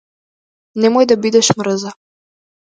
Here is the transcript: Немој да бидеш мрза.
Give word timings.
Немој 0.85 1.09
да 1.13 1.19
бидеш 1.27 1.53
мрза. 1.61 1.95